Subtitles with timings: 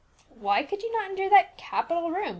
[0.33, 2.29] "Why could you not endure that capital room?"